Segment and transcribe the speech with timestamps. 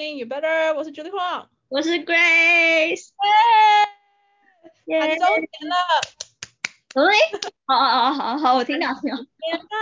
[0.00, 0.74] listening, you better。
[0.74, 3.10] 我是 Julie Huang，我是 Grace。
[4.86, 4.98] 耶！
[4.98, 5.76] 满周年了。
[6.94, 7.14] 喂，
[7.66, 9.16] 好好好好好，我听到听到。
[9.16, 9.76] 年啊！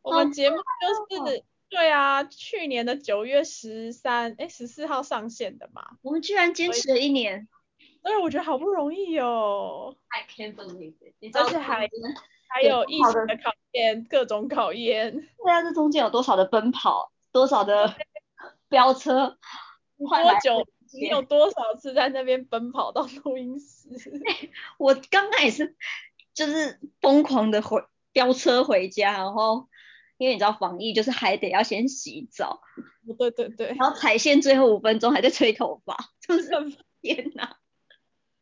[0.00, 5.98] 我们节目就是对啊，去年的九月十三，哎，十四号上线的嘛。
[6.00, 7.46] 我们居然坚持了一年，
[8.02, 9.94] 所以我觉得好不容易哦。
[10.08, 11.36] I can't believe it！
[11.36, 11.86] 而且还
[12.48, 15.12] 还有疫情的考验，各种考验。
[15.12, 17.94] 对啊，这中间有多少的奔跑，多少的
[18.68, 19.38] 飙车，
[19.98, 20.66] 多久？
[20.94, 23.88] 你有多少次在那边奔跑到录音室？
[24.78, 25.76] 我刚开始
[26.32, 27.82] 就是疯狂的回
[28.12, 29.68] 飙车回家，然后
[30.16, 32.62] 因为你知道防疫就是还得要先洗澡，
[33.18, 35.96] 对对对，然后踩线最后五分钟还在吹头发，
[36.26, 36.48] 就是
[37.02, 37.58] 天哪！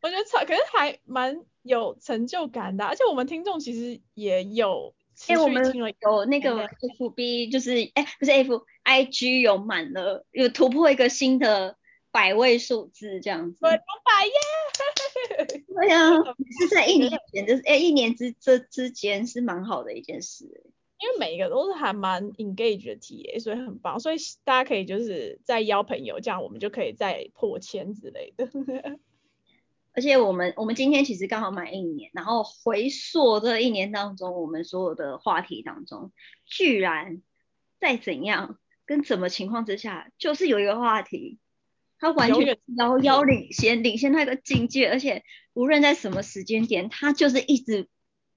[0.01, 4.95] 我觉得踩可是还蛮有成就感的，而且我们听众其实也有，
[5.27, 11.75] 哎，我们有那个 F B 就是哎不是 F I G 有满了，有突破一个新的。
[12.09, 15.61] 百位数字这样子，两百耶！
[15.75, 16.15] 对呀，
[16.59, 20.45] 是在一年前，就是哎，一年之这之间是蛮好的一件事。
[20.99, 28.49] 因为每一个都是还蛮 engage 的 T，所以很棒，所以大家可以就是再邀朋友，这样我们就可以再破千之类的。
[29.93, 36.11] 而且我们我们今天其实刚好满一年，然后回溯这一年当中，我们所有的话题当中，
[36.45, 37.21] 居然
[37.79, 41.37] 再怎样跟怎么情况之下，就是有一个话题。
[41.99, 47.87] 他完全遥遥领先，领先那个境界，而且无论在什么时间点，他就是一直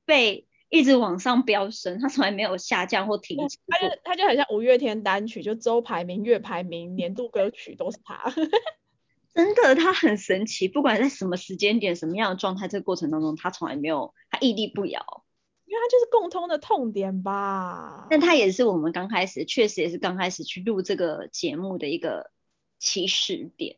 [0.07, 3.59] 被一直往上飙升，他从来没有下降或停止。
[3.67, 8.33] 他就他就很像五月天单曲，就周排名、月排名、年度歌曲都是他。
[9.35, 15.23] 真的，他很神奇，不管在什么时间点、什么样的状态，这个过程当中，他从来没有他屹立不摇，
[15.71, 18.09] 因为它就是共通的痛点吧。
[18.11, 22.31] 但它也是我们刚开始，确实也是刚开始去录这个节目的一个。
[22.83, 23.77] 起始点，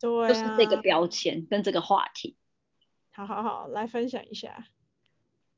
[0.00, 2.36] 对，就是这个标签跟这个话题。
[3.12, 4.66] 好好好，来分享一下。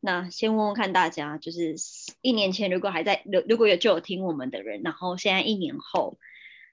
[0.00, 1.76] 那先问问看大家，就是
[2.20, 6.18] 一年前如果还在，如如果有就有听我们的人，然后现在一年后，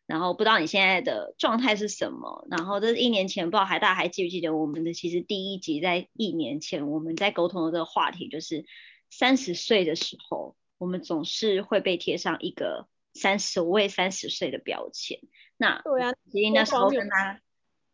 [0.06, 8.66] 然后不知道你现在的状态是什么，然后这是一年前，不知道还大家还记不记得我们的其实第一集在一年前我们在沟通的这个话题，就是
[9.10, 15.20] 三十岁的时候，我们总是会被贴上一个三十所谓三十岁的标签。
[15.58, 17.40] 那对啊，其实那时候跟他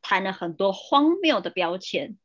[0.01, 2.17] 谈了很多荒谬的标签，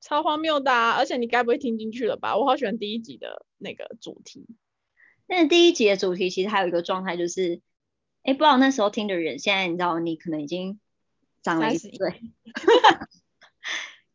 [0.00, 0.92] 超荒谬的啊！
[0.92, 2.36] 而且你该不会听进去了吧？
[2.36, 4.46] 我好喜欢第一集的那个主题。
[5.26, 7.60] 但是第一集的主题其实还有一个状态，就是，
[8.22, 10.78] 哎，不知道那时候听的人，现在你知道你可能已经
[11.42, 12.22] 长了一岁，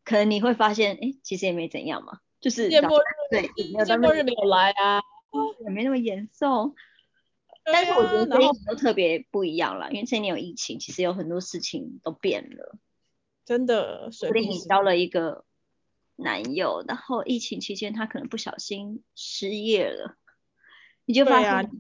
[0.04, 3.42] 可能你会发现，哎，其实也没怎样嘛，就是世界末日，对，
[3.80, 5.02] 世界末日没有来啊，
[5.64, 6.76] 也没那么严重。
[7.66, 12.78] 但是我觉得这一年都特别不一样了，因为这一年有疫情，其实有很多事情都变了。
[13.46, 15.46] 真的，说不定你交了一个
[16.18, 20.18] 男友，然后疫情期间他可能不小心失业了，
[21.06, 21.72] 你就发现，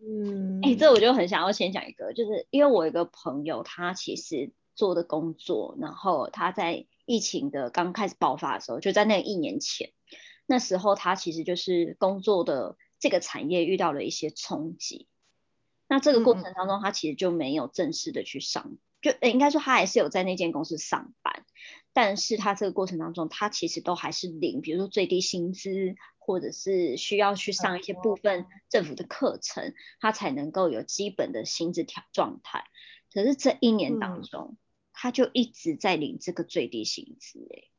[0.00, 9.90] 嗯，哎，这我就很想要先讲一个，就是因为我一个朋友，他其实做的工作，然后他在疫情的刚开始爆发的时候，就在那一年前，
[10.46, 15.08] 那时候他其实就是工作的这个产业遇到了一些冲击。
[15.88, 21.44] 那这个过程当中，他其实就没有正式的去上，就应该说他还是有在那间公司上班，
[21.92, 25.96] 但是他这个过程当中，他其实都还是领，比如说最低薪资，
[26.28, 32.64] 或者是需要去上一些部分政府的课程，他才能够有基本的薪资条状态。
[33.10, 34.58] 可是这一年当中，
[34.92, 37.70] 他就一直在领这个最低薪资，哎，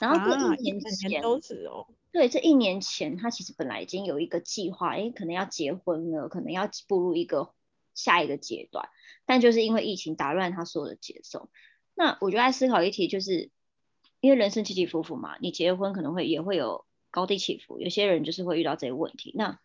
[0.00, 1.86] 然后这一年前都是哦。
[2.10, 7.54] 对，这一年前他其实本来已经有一个计划，哎，可能要结婚了，可能要步入一个
[7.94, 8.88] 下一个阶段，
[9.26, 11.48] 但就是因为疫情打乱他所有的节奏。
[11.94, 13.52] 那我就在思考一题，就是
[14.18, 19.32] 因为人生起起伏伏嘛，你结婚可能会也会有高低起伏，有些人就是会遇到这个问题。
[19.34, 19.58] 那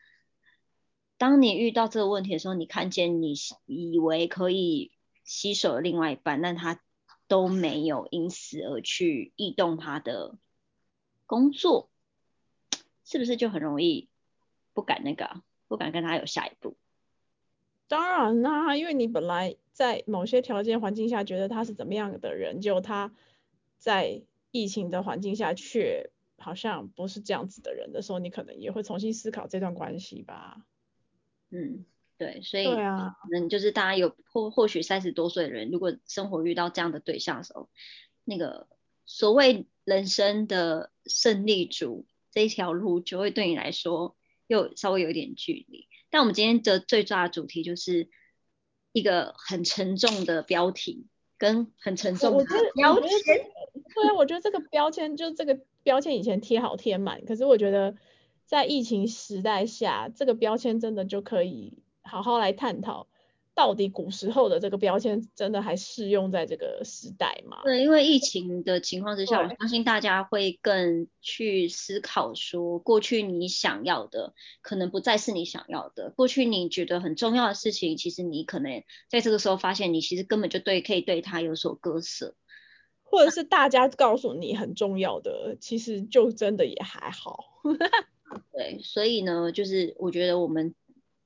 [1.17, 3.33] 当你遇到这个问题的时候，你看见你
[3.65, 4.91] 以为可以
[5.23, 6.81] 携手的另外一半，但他
[7.27, 10.37] 都没有因此而去异动他的
[11.25, 11.89] 工作。
[13.05, 14.07] 是不是就很容易
[14.73, 16.77] 不敢那个，不敢跟他有下一步？
[17.89, 23.13] 当然啦，因为你本来在某些条件环境下觉得他是怎么样的人，就他
[23.77, 26.11] 在疫情的环境下却
[26.43, 30.63] 好像不是这样子的人的时候，你可能也会重新思考这段关系吧。
[31.49, 31.85] 嗯，
[32.17, 37.69] 对，所以对啊，可能就是大家有或或许三十多岁的人，如果生活遇到这样的对象的时候，
[38.23, 38.67] 那个
[39.05, 42.05] 所谓人生的胜利组。
[42.35, 44.17] 这一条路就会对你来说
[44.47, 45.87] 又稍微有一点距离。
[46.09, 48.09] 但我们今天的最抓的主题就是，
[48.91, 51.05] 一个很沉重的标题
[51.37, 52.43] 跟很沉重的
[52.73, 53.09] 标签。
[53.93, 57.95] 对啊，我觉得这个标签就这个标签以前贴好贴满，可是我觉得
[58.45, 63.07] 在疫情时代下，这个标签真的就可以好好来探讨。
[63.55, 67.59] 到底古时候的这个标签真的还适用在这个时代吗？
[67.63, 74.33] 对，因为疫情的情况之下，我相信大家会更去思考说，过去你想要的
[74.63, 82.33] 可能不再是你想要的，过去你觉得很重要的事情，其实你可能在这个时候发现，你其实根本就对可以对它有所割舍，
[83.13, 87.61] 或者是大家告诉你很重要的，其实就真的也还好。
[88.51, 90.73] 对，所以呢，就是我觉得我们。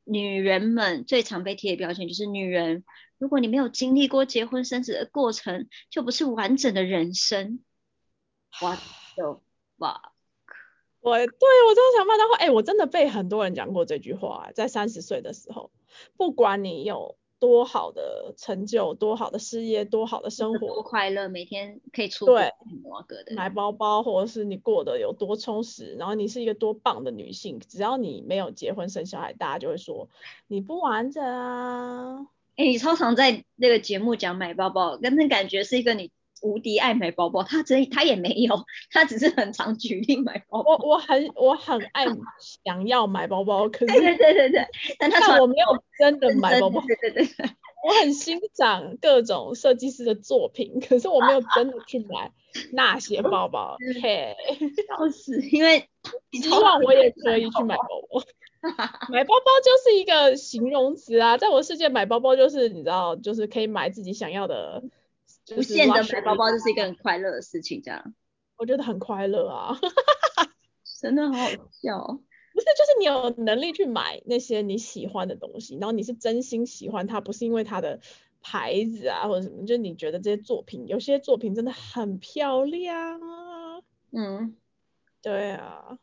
[0.10, 2.86] 女人们最常被贴的标签就是女人。
[3.18, 7.60] 如果你没有经历过结婚生子的过程，就不是完整的人生。
[8.62, 8.80] What
[9.18, 9.42] the
[9.78, 10.00] fuck？
[11.02, 15.72] 我对我真的想骂他话，哎，我真的被很多人讲过这句话，在三十岁的时候，
[16.16, 17.18] 不管你有。
[17.40, 22.52] 多好的成就，多好的事业，多好的生活，多快乐，每天可以出对
[23.36, 30.10] 买包包，或者是你过得有多充实，然后你是一个多棒的女性，只要你没有结婚生小孩，大家就会说
[30.48, 32.28] 你不完整啊。
[32.56, 36.12] 哎，你超常在那个节目讲买包包，跟那感觉是一个你。
[36.42, 38.56] 无敌爱买包包， 他真他也没有，
[38.92, 40.78] 他只是很常举例买包包。
[40.78, 42.06] 我我很我很爱
[42.64, 44.68] 想要买包包，可是对对对对，
[45.00, 45.66] 但他我没有
[45.98, 46.82] 真的买包包。
[46.88, 47.28] 对对对，
[47.88, 52.32] 我很欣赏各种设计师的作品，可是我没有真的去买
[52.72, 53.78] 那些包包。
[54.02, 54.36] 嘿，
[54.88, 55.88] 笑死，因为
[56.32, 58.22] 希望我也可以去买包包。
[59.10, 64.84] 买包包就是一个形容词啊，在我世界买包包就是你知道，就是可以买自己想要的。
[65.56, 68.14] 无限的买包包就是一个很快乐的事情，这样。
[68.58, 69.80] 我觉得很快乐啊，
[71.00, 72.20] 真的好好笑。
[72.54, 78.00] 不是，就是你有能力去买那些你喜欢的东西，然后你是真心喜欢它，不是因为它的
[78.42, 83.82] 牌子啊或者什么，就你觉得这些作品，有些作品真的很漂亮啊。
[84.12, 84.56] 嗯，
[85.22, 86.00] 对啊，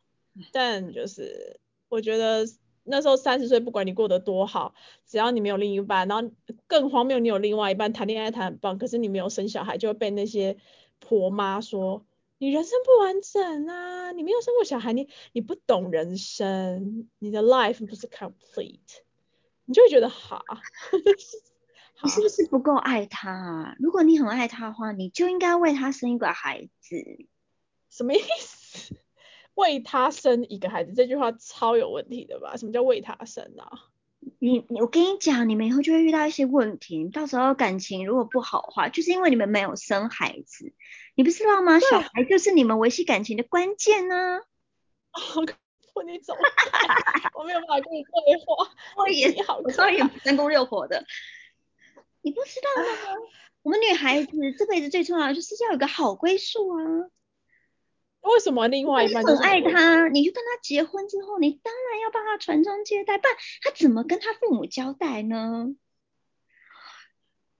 [0.53, 1.59] 但就是
[1.89, 2.45] 我觉得。
[2.85, 4.73] 那时候三十岁，不管你过得多好，
[5.05, 6.31] 只要你没有另一半，然后
[6.67, 10.57] 更荒谬，你有另外一半谈恋爱谈很棒，可是你没有生小孩，就会被那些
[10.99, 12.05] 婆妈说
[12.37, 18.79] 你人生不完整啊，你没有生过小孩，你你不懂人生，你的 life 不是 complete，
[19.65, 20.43] 你就会觉得哈，
[22.03, 23.75] 你是不是不够爱他？
[23.79, 27.25] 如果你很爱他的话，你就应该为他生一个孩子，
[27.89, 28.95] 什么意思？
[29.55, 32.55] 为他生一个孩子，这句话超有问题的吧？
[32.55, 33.89] 什么叫为他生啊？
[34.39, 37.09] 你我跟你讲，你们以后就会遇到一些问题。
[37.09, 40.73] 到时候感情如果不好的话，就是因为你们没有生孩子。
[41.15, 41.79] 你不知道吗？
[41.79, 44.41] 小孩就是你们维系感情的关键呢。
[45.93, 46.33] 我你走，
[47.35, 48.11] 我没有办法跟你对
[48.45, 48.69] 话。
[48.97, 51.05] 我也好，我当然也三宫六火的。
[52.21, 52.87] 你不知道吗？
[53.61, 56.81] 我们女孩子这辈子最重要的就是要有个好归宿啊。
[58.25, 60.07] 为什么另外一半很爱他？
[60.09, 65.75] 你就跟他结婚之后，你当然要帮他传宗接代，不然他怎么跟他父母交代呢？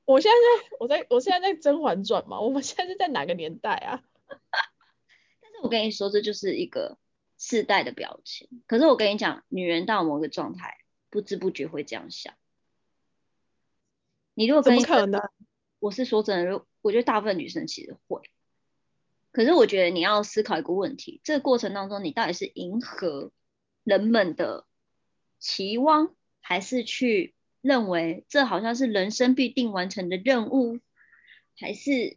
[0.06, 4.04] 我现在在，我在我现在在《甄嬛传》嘛，我们现在是在哪个年代啊？
[5.42, 6.98] 但是我跟你说，这就是一个
[7.38, 8.64] 世代的表情。
[8.68, 10.78] 可是我跟你讲，女人到某个状态，
[11.10, 12.34] 不知不觉会这样想。
[14.36, 15.22] 你如果怎么可能？
[15.80, 18.22] 我是说真的，我觉得大部分女生其实会。
[19.36, 23.34] 可是我觉得你要思考一个问题，这个过程当中，你到底是迎合
[23.84, 24.66] 人们的
[25.40, 30.80] 期望，还是去认为这好像是人生必定完成的任务，
[31.60, 32.16] 还是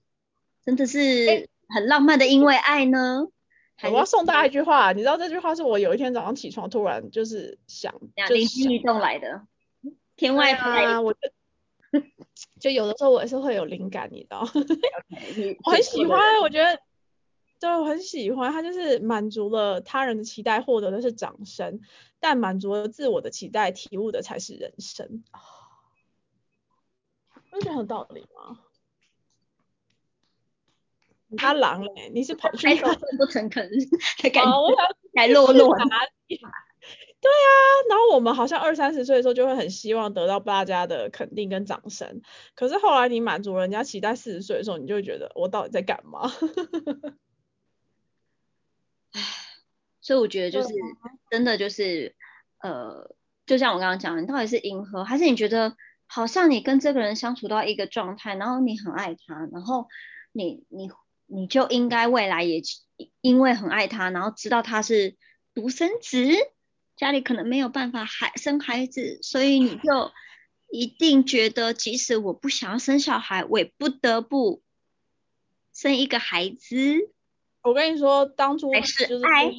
[0.65, 3.27] 真的是很浪漫的因为爱呢？
[3.83, 7.93] 我要送大家一句话，你知道这句话是我有一天早上起床突然就是想，
[8.29, 9.45] 灵机一动来的，
[10.15, 11.13] 天外飞来，我
[12.61, 14.47] 就有的时候我也是会有灵感，你知道，
[15.67, 16.81] 我很喜欢，我觉得。
[17.61, 21.81] 对，我很喜欢他，就是满足了他人的期待，获得的是掌声，
[22.21, 25.25] 但满足了自我的期待，体悟的才是人生。
[27.51, 28.61] 不觉得很有道理吗？
[31.37, 32.69] 他狼哎，你是跑去
[33.19, 33.69] 不诚恳
[34.23, 34.51] 的感觉，
[35.15, 35.85] 还落落哪
[36.27, 36.41] 里？
[37.21, 37.51] 对啊，
[37.91, 42.23] 然后我们好像二三十岁的时候就会很希望得到大家的肯定跟掌声，
[42.55, 46.31] 可是后来你满足人家期待，四十岁的时候，你就会觉得我到底在干嘛？
[50.09, 50.73] 唉，所以我觉得就是
[51.31, 52.15] 真的就是
[52.63, 59.89] 呃，就像我刚刚讲，你到底是迎合，还是你觉得好像你跟这个人相处到一个状态，然后你很爱他，然后
[60.33, 60.89] 你你
[61.27, 62.63] 你就应该未来也
[63.21, 65.17] 因为很爱他，然后知道他是
[65.53, 66.19] 独生子，
[66.97, 70.11] 家里可能没有办法孩生孩子，所以你 就
[70.73, 74.63] 一定觉得，即使我不想要生小孩，我也不得不
[75.75, 77.11] 生一个孩子。
[77.63, 79.53] 我跟你说，当初还是爱。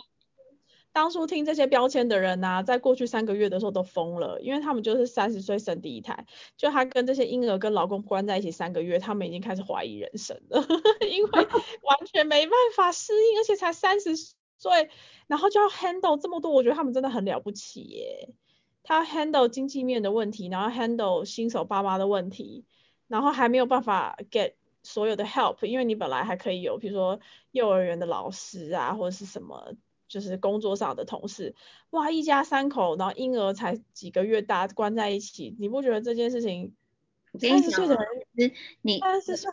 [0.91, 6.25] 当初听这些标签的人呐，在过去三个月的时候都疯了，因为他们就是三十岁生第一胎，
[6.57, 10.65] 就她跟这些婴儿跟老公关在一起三个月，他们已经开始怀疑人生了，
[11.09, 11.29] 因为
[11.83, 14.89] 完全没办法适应，而且才三十岁，
[15.27, 18.33] 然后就要 handle 这么多，我觉得他们真的很了不起耶。
[18.81, 22.65] 他 handle 经济面的问题，然后 handle 新手爸妈的问题，
[23.07, 27.19] 然后还没有办法 get 所有的 help，因为你本来还可以有，比如说
[27.51, 29.75] 幼儿园的老师啊，或者是什么。
[30.09, 31.55] 就是工作上的同事，
[31.91, 36.75] 哇，一家三口，然后婴儿才几个月大，关在一起，你不觉得这件事情？
[37.31, 37.87] 我跟你讲，
[38.81, 38.99] 你，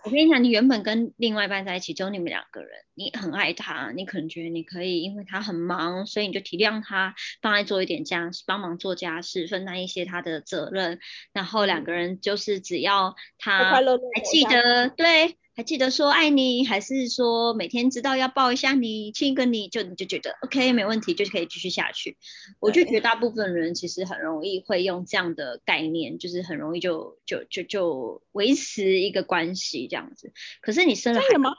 [0.02, 11.00] 我跟你讲，你原本跟另外一半在一起，只有你们两个人，你很爱他，你可能觉得你可以，因为他很忙，所以你就体谅他，帮他做一点家事，帮忙做家事，分担一些他的责任，
[11.34, 13.82] 然后两个人就是只要他还
[14.25, 15.36] 记得，对。
[15.56, 22.18] 还记得说爱你，还是说每天知道要抱一下你，亲一个你就你就觉得 OK 没问题，就可以继续下去。
[22.60, 30.34] 我就觉得大部分人其实很容易会用这样的概念，就是很容易就就就就维持一个关系这样子。
[30.60, 31.58] 可是你生了孩子蛮好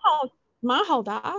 [0.59, 1.33] 蛮好的啊。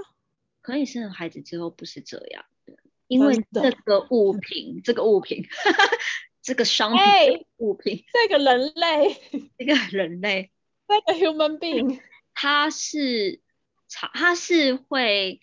[0.60, 2.74] 可你生了孩子之后不是这样的，
[3.06, 5.46] 因为这个物品，这个物品，
[6.42, 9.16] 这个商品物品，这个人类，
[9.56, 10.50] 这个人类，
[10.88, 12.00] 这个 human being。
[12.40, 13.40] 它是，
[13.88, 15.40] 它是会，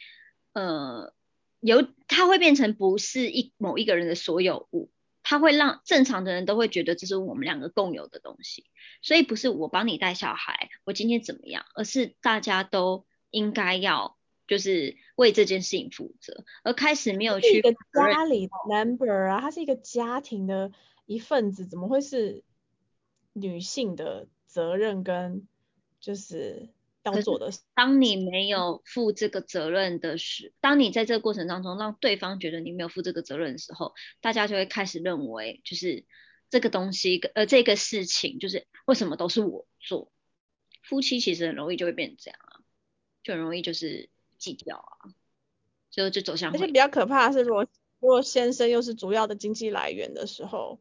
[0.54, 1.14] 呃，
[1.60, 4.90] 有，它会变成不是一某一个人的所有物，
[5.22, 8.68] 它会让正常的人都会觉得这是我们两个共有的东西，
[9.02, 20.72] 所以不是我帮你带小孩，我今天怎么样，而是大家都应该要就是为这件事情负责，而开始没有去一个家里 member 啊，他是一个家庭的
[21.06, 22.46] 一份子，怎么会是
[23.34, 25.46] 女性的责任跟
[26.00, 26.70] 就是。
[27.06, 36.06] 要做的，当你没有负这个责任的时，当你在这个过程当中让对方觉得你没有负这个责任的时候，大家就会开始认为，就是
[36.50, 40.12] 这个东西，呃，这个事情，就是为什么都是我做？
[40.82, 42.60] 夫妻其实很容易就会变成这样啊，
[43.24, 45.14] 就很容易就是计较啊，
[45.92, 46.52] 就就走向。
[46.52, 47.68] 而且比较可怕的是，如果
[48.00, 50.80] 如果先生又是主要的经济来源的时候。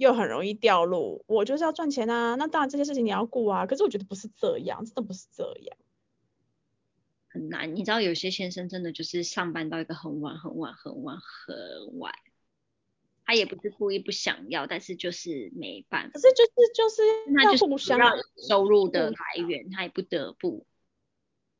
[0.00, 5.76] 又很容易掉入，我就是要赚钱啊，那当然这些事情你要顾啊，可是我觉得不是这样，真的不是这样，
[7.28, 7.76] 很难。
[7.76, 12.14] 你知道有些先生真的就是上班到一个很晚很晚很晚很晚，
[13.26, 16.12] 他也不是故意不想要，但是就是没办法。
[16.14, 17.02] 可是就是就是
[17.34, 18.10] 那就是要
[18.48, 20.64] 收入的来源，他也不得不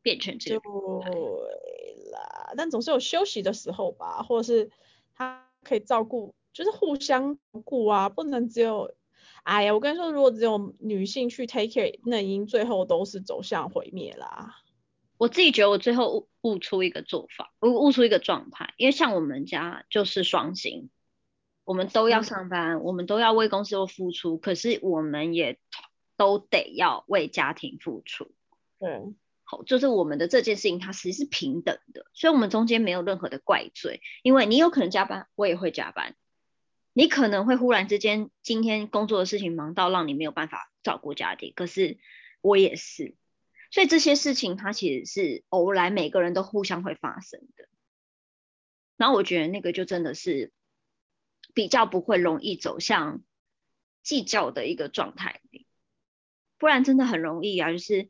[0.00, 0.62] 变成这个。
[1.04, 4.70] 对啦，但总是有休息的时候吧，或者是
[5.14, 6.34] 他可以照顾。
[6.52, 8.94] 就是互相顾啊，不能只有，
[9.44, 14.56] 哎呀，我跟你说，如果只有女性去 take care，那已经最后都是走向毁灭啦。
[15.16, 20.88] 我自己觉得我最后悟悟出一个做法，悟悟出一个状态，因为像我们家就是双薪，
[21.64, 25.58] 我们都要上班，我们都要为公司付出，可是我们也
[26.16, 28.32] 都得要为家庭付出。
[28.78, 29.02] 对，
[29.44, 36.16] 好，就是我们的这件事情它其实是平等的，所以我们中间没有任何的怪罪，因为你有可能加班，我也会加班。
[36.92, 41.98] 你可能会忽然之间今天工作的事情忙到让你没有办法照顾家庭，可是
[42.40, 43.14] 我也是，
[43.70, 47.68] 所以这些事情它其实是偶然，每个人都互相会发生的。
[48.96, 50.52] 然后我觉得那个就真的是
[51.54, 53.22] 比较不会容易走向
[54.02, 55.66] 计较的一个状态里，
[56.58, 58.08] 不然真的很容易啊，就是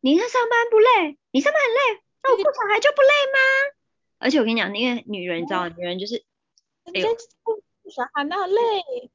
[0.00, 3.38] 你在上班不累，你上班很累，那我顾小孩就不累吗？
[4.18, 6.24] 而且我跟你讲，因为女人你知道，女人就是
[6.84, 7.16] 哎呦。
[7.90, 9.10] 小孩那累，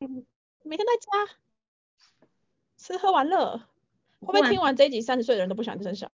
[0.00, 0.26] 嗯，
[0.62, 1.34] 每天在家
[2.76, 3.58] 吃喝玩乐，
[4.20, 6.10] 会不会听完这一集三十岁的人都不想生小？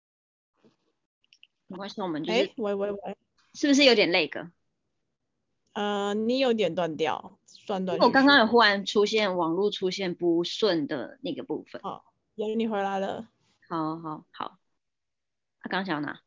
[1.66, 2.52] 没关系，我们就是。
[2.56, 3.16] 喂喂喂，
[3.54, 4.50] 是不是有点累个？
[5.72, 7.98] 呃，你有点断掉，断断。
[7.98, 11.80] 我刚刚有忽然出现网络出现不顺的那个部分。
[11.84, 12.02] 哦，
[12.34, 13.28] 有你回来了。
[13.68, 14.58] 好好好，
[15.60, 16.20] 他刚想哪？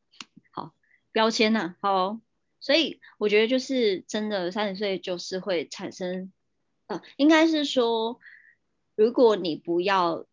[1.18, 2.20] 标签呐，好，
[2.60, 6.32] 所以我觉得就是真的三十岁就是会产生，
[6.86, 8.20] 呃，应该是说，
[8.96, 10.28] 如果你不要，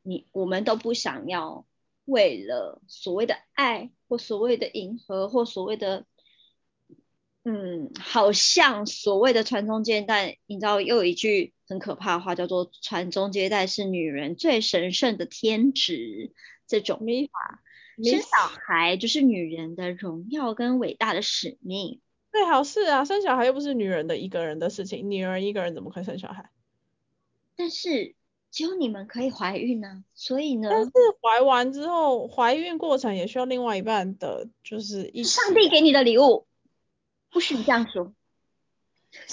[0.00, 1.66] 你我们都不想要
[2.06, 6.06] 为了所谓的爱或所谓的迎合或所谓的，
[7.44, 16.32] 嗯，好像所谓的传宗接代，你知道又有一句很可怕的话叫做传宗接代是女人最神圣的天职，
[16.66, 17.62] 这种法。
[18.04, 22.00] 生小孩就是女人的荣耀跟伟大的使命。
[22.32, 26.50] 最好是啊，生小孩又不是女人的一个人的事情，女人一个人怎么可以生小孩？
[27.56, 28.14] 但是
[28.50, 30.68] 只有你们可以怀孕呢，所以呢？
[30.70, 30.90] 但是
[31.22, 36.46] 怀完之后，怀孕过程也需要另外一半的，就是一上帝给你的礼物，
[37.30, 38.12] 不许你这样说。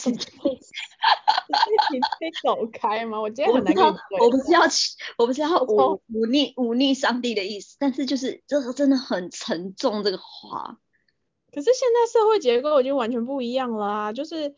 [0.03, 3.19] 你可以走开吗？
[3.19, 3.73] 我今天很难
[4.19, 4.61] 我不是要，
[5.17, 10.79] 我不是要忤忤逆忤逆上帝的意思，但是就是这个真的很沉重这个话。
[11.51, 14.13] 可是现在社会结构已经完全不一样了啊！
[14.13, 14.55] 就是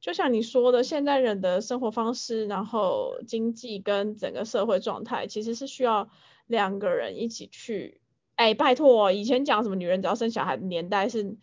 [0.00, 6.08] 就像你说的，现代人的生活方式，然后经济跟整个社会状态，其实是需要
[6.46, 8.00] 两个人一起去。
[8.36, 11.36] 哎，拜托，以前讲什么女人只要生小孩的年代是。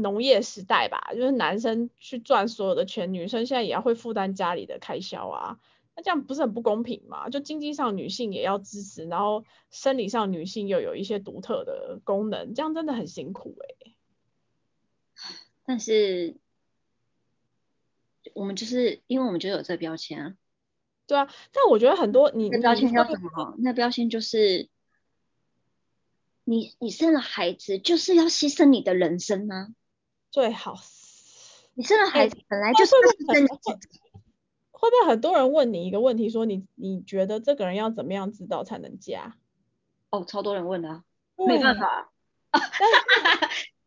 [0.00, 5.58] 农业时代吧，就是男生去赚所有的钱，女生现在也要会负担家里的开销啊，
[5.96, 7.28] 那这样不是很不公平吗？
[7.28, 13.94] 就经济上女性也要支持，然后生理上女性又有一些独特的功能，这样真的很辛苦哎。
[15.64, 16.36] 但是
[18.34, 20.34] 我们就是因为我们就有这标签啊。
[21.06, 23.54] 对啊，但我觉得很多你标签叫什么？
[23.58, 24.68] 那标签就是
[26.44, 29.74] 你你生了孩子就是要牺牲你的人生吗？
[30.30, 30.74] 最好，
[31.74, 32.92] 你生了孩子本来就是
[34.70, 39.36] 会不会很多人问你一个问题，说你你觉得这个人要怎么样知道才能嫁？
[40.10, 41.02] 哦，超多人问的，
[41.36, 42.12] 没办法，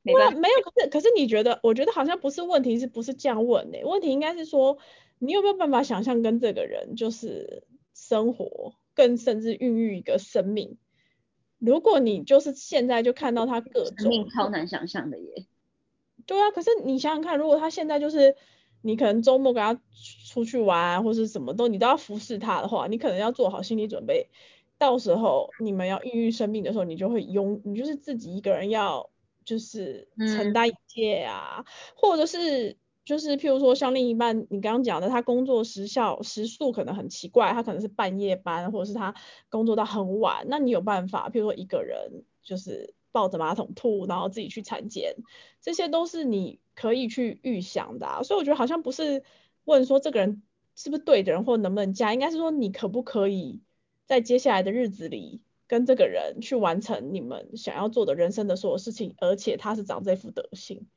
[0.01, 3.77] 没办法，没有，可是可是你觉得，我觉得好像不是问题，是不是这样问呢？
[3.83, 4.77] 问题应该是说，
[5.19, 10.77] 你有没有办法想象跟这个人就是生活，更甚至孕育一个生命？
[11.59, 15.45] 如果你就是现在就看到他各种，生命超难想象的耶。
[16.31, 18.37] 对啊，可是你想想看，如果他现在就是
[18.83, 19.77] 你可能周末跟他
[20.25, 24.29] 出去玩，或是什么都你都要服侍他的话，你可能要做好心理准备，
[24.77, 29.09] 到时候你们要孕育生病的时候，你就会拥，你就是自己一个人要
[29.43, 31.65] 就是承担一切啊，
[31.97, 39.13] 或者是就是譬如说像另一半你刚刚讲的，他工作时效时速可能很奇怪，他可能是半夜班，或者是他
[39.49, 42.93] 工作到很晚，那你有办法，譬如说一个人就是。
[43.11, 45.15] 抱着马桶吐，然后自己去产检，
[45.61, 48.23] 这些都是你可以去预想的。
[48.23, 49.23] 所以我觉得好像不是
[49.65, 50.43] 问说这个人
[50.75, 53.61] 是不是对的人，或能不能嫁，应该是说你可不可以
[54.05, 60.87] 在接下来的日子里跟这个人去完成你们想要做的人生的所有事情，而且他是长这副德性。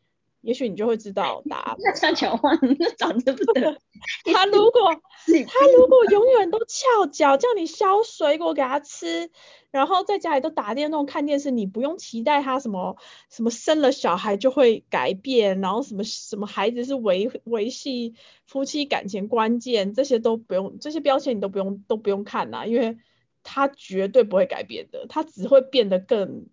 [0.45, 1.77] 也许你就会知道答案。
[1.83, 2.59] 那像乔欢
[2.97, 3.79] 长得不得，
[4.33, 4.81] 他如果
[5.49, 9.31] 他如果永远都翘脚，叫你削水果给他吃，
[9.71, 12.97] 然后在家里都打电动看电视，你不用期待他什么
[13.31, 18.15] 什么生了小孩就会改变，然后什么什么孩子是维维系
[18.47, 22.99] 夫妻感情关键，这些都不用，这些标签你都不用都不用看呐，因为
[23.43, 26.47] 他绝对不会改变的，他只会变得更。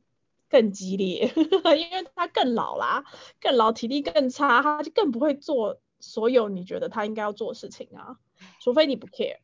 [0.51, 1.31] 更激烈，
[1.79, 3.05] 因为他更老啦，
[3.39, 8.17] 更老，体力更差，他就更不会做所有你觉得他应该要做的事情啊，
[8.59, 9.37] 除非你不 care，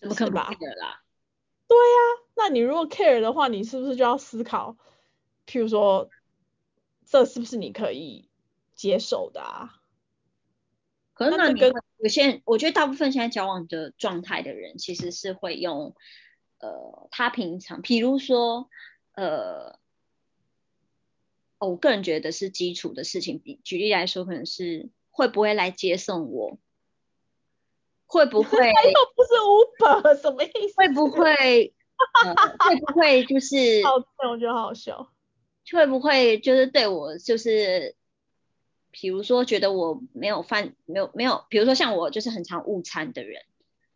[0.00, 0.48] 怎么可能啦？
[1.66, 4.76] 对呀，那你如果 care 的话，你是不是就要思考，
[5.44, 6.08] 譬如说，
[7.04, 8.30] 这是不是你可以
[8.76, 9.80] 接受的啊？
[11.12, 15.96] 可是那跟有些，我觉得大部分现在交往的状态的人，其实是会用。
[16.60, 18.68] 呃，他平常，比如说，
[19.14, 19.78] 呃，
[21.58, 23.38] 我个人觉得是基础的事情。
[23.38, 26.58] 比举例来说，可能是会不会来接送我？
[28.06, 28.50] 会不会？
[28.58, 30.74] 又不是 Uber，什么意思？
[30.76, 31.74] 会不会？
[32.58, 33.82] 会不会就 是？
[33.84, 33.94] 好，
[34.30, 35.12] 我觉得好笑。
[35.70, 37.94] 会不会就是对我就是，
[38.90, 43.42] 比如说觉得我没有饭，没有没有，比如说像我就是很常误餐的人，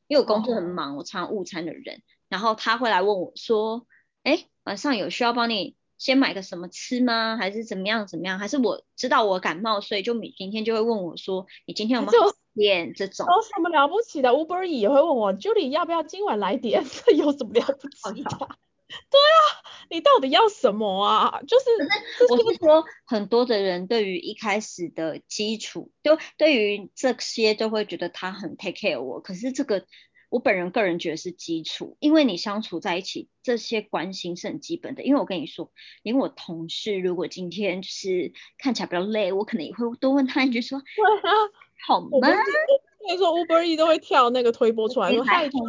[0.07, 2.03] 因为我工作很忙，我常误餐的人。
[2.33, 3.87] 然后他会来问我说
[4.25, 7.37] ：“哎，晚上有需要帮你先买个什么吃吗？
[7.37, 8.39] 还是怎么样怎么样？
[8.39, 13.27] 还是我知道我感冒，所以就明天就会问我说，你今天有没有点这种？
[13.27, 16.83] 有什么了不起的？Uber E 也会问我，Julie 要不要今晚来点？
[16.87, 18.31] 这有什么了不起的？
[18.31, 19.37] 对啊，
[19.91, 21.43] 你到底要什么啊？
[21.47, 21.65] 就是，
[22.31, 29.85] 我是说，很多的人对于一开始的基础，就对于这些就会觉得他很 take care 我，可是这个。
[30.33, 35.03] 我本人个人觉得是基础，因为你相处在一起，这些关心是很基本的。
[35.03, 35.71] 因为我跟你说，
[36.03, 40.83] 连我同事如果今天就是看起来比较累，我可能也会多问他一句说
[41.87, 42.09] ：“好吗？”
[43.07, 45.61] 那时候 Uber E 都会跳那个推播出来说：“嗨，今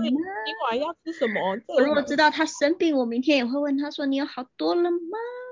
[0.70, 4.98] 晚要吃什么？”我如果知道他生病，我明天也会问他说：“你有好多了吗？”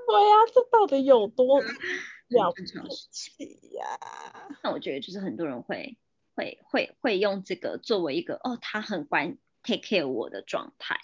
[0.08, 2.63] 对呀，这到底有多了不
[3.12, 4.00] 起呀？
[4.63, 5.97] 那我觉得就是很多人会。
[6.36, 11.00] 会会会用这个作为一个哦，他很关 take care 我的状态。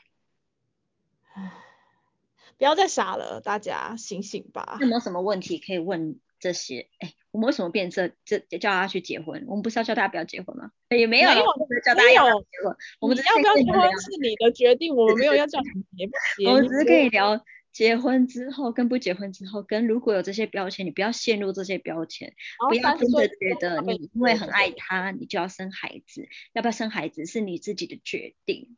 [2.57, 4.77] 不要再傻了，大家醒醒吧。
[4.81, 6.89] 有没有什么问题可以问这些？
[6.97, 9.45] 哎，我们为什么变这这叫他去结婚？
[9.47, 10.71] 我们不是要叫大家不要结婚吗？
[10.89, 11.45] 也没有，没有
[11.85, 12.75] 叫大家要结婚。
[12.99, 16.49] 我们要不要结婚是你的决定，我们没有要叫你结不结。
[16.49, 17.39] 我只是可以聊。
[17.77, 22.33] 结婚之后跟不结婚之后，跟如果有这些标签，你不要陷入这些标签，
[22.69, 28.75] 不要真的觉得你因为很爱他，你就要生孩子，要不要生孩子是你自己的决定。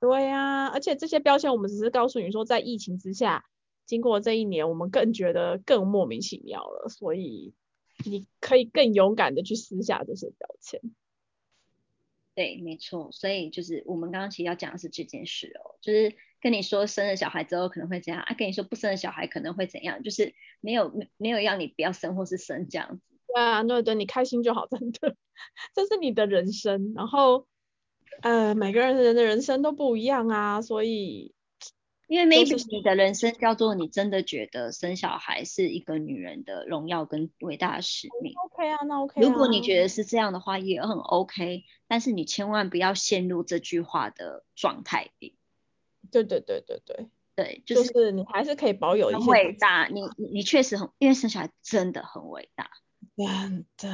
[0.00, 3.44] 对呀，而且这些标签我们只是告诉你说，在疫情之下，
[3.84, 7.52] 经过这一年，我们更觉得更莫名其妙了，所以
[8.06, 10.80] 你可以更勇敢的去撕下这些标签。
[12.34, 16.16] 对，没错，所以就是我们刚刚其实要讲的是这件事哦，就是。
[16.40, 18.34] 跟你说生了小孩之后可能会怎样啊？
[18.38, 20.02] 跟你说不生了小孩可能会怎样？
[20.02, 23.02] 就是没有没没有要你不要生或是生这样子。
[23.26, 25.16] 对啊，对对，你开心就好，真的，
[25.74, 26.92] 这是你的人生。
[26.94, 27.46] 然后
[28.22, 31.34] 呃，每个人人的人生都不一样啊，所以
[32.08, 38.32] 因为 maybe 你的人生叫做你真的觉得生小孩是一个女人的荣耀跟伟大的使命。
[38.46, 39.20] OK 啊，那 OK。
[39.20, 41.64] 如果你觉得是这样的话，也很 OK。
[41.86, 45.37] 但是你千万不要陷入这句话的状态里。
[46.10, 49.86] 对对对对对对，就是你还是可以保有一些伟大。
[49.86, 52.70] 你你确实很，因为生小孩真的很伟大，
[53.16, 53.88] 真的。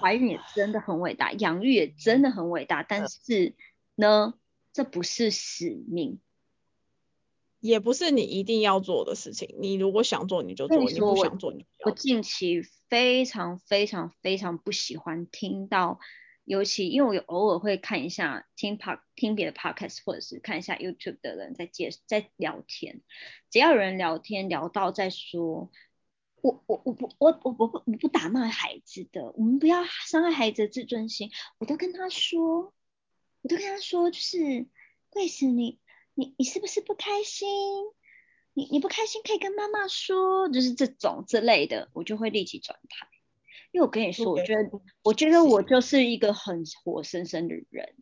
[0.00, 2.84] 怀孕也真的很伟大，养育也真的很伟大。
[2.84, 3.56] 但是
[3.96, 4.34] 呢，
[4.72, 6.20] 这不是使命，
[7.58, 9.56] 也不是你一定要做的事情。
[9.58, 15.98] 你如果想做你就做，你不想做你不要我近期非常非常非常不喜欢听到。
[16.50, 23.02] 尤其因为我有偶尔会看一下听 pa 听别的 podcast 或者是看一下 YouTube 的人在介在聊天，
[23.50, 25.70] 只要有人聊天聊到在说，
[26.42, 32.74] 我我我不我我不我不打骂孩子的，我们不要伤害孩子的自尊心，我都跟他说，
[33.42, 34.66] 我都跟他说，就是
[35.12, 35.78] 为什你
[36.14, 37.48] 你你是不是不开心？
[38.54, 43.06] 你你不开心可以跟妈妈说，就是这种之类的，我就会立即转台。
[43.72, 44.70] 因为我跟你说，我觉得，
[45.02, 47.94] 我觉得我就是一个很活生生的人，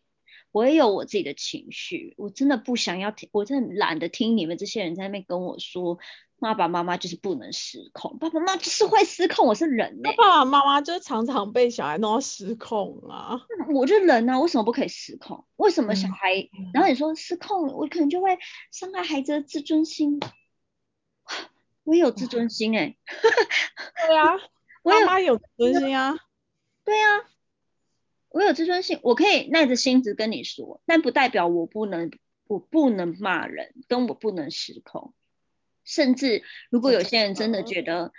[0.50, 5.98] 我也有我自己的情绪，我真的不想要听，我真的懒得听你们这些人在那边跟我说，
[6.40, 13.38] 爸爸妈妈就是不能失控，爸爸妈妈就是会失控，我是人呢，爸爸妈妈就是常常被小孩弄到失控啊，
[13.74, 15.44] 我就人啊，为什么不可以失控？
[15.56, 18.38] 为什么小孩，然后你说失控，我可能就会
[18.72, 20.18] 伤害孩子的自尊心，
[21.84, 22.96] 我也有自尊心哎，
[24.06, 24.38] 对啊。
[24.88, 26.16] 妈妈有自尊心啊，
[26.84, 27.28] 对啊，
[28.30, 32.10] 我有自尊心，我可以耐着性子跟你说，但不代表我不能，
[32.46, 35.14] 我不能骂人，跟我不能失控。
[35.84, 38.12] 甚至如果有些人真的觉得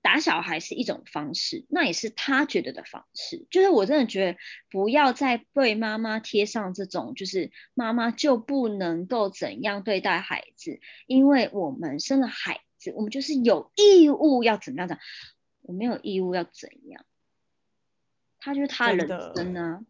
[0.00, 3.46] 打小孩是一种方式，那也是他觉得的方式。
[3.50, 4.38] 就是我真的觉得
[4.70, 14.98] 不要再被妈妈贴上这种，就是妈妈就不能够怎样对待孩子，因为我们生了孩子，我们就是有义务要怎么样的。
[15.68, 17.04] 我没有义务要怎样，
[18.38, 19.84] 他就是他人生啊，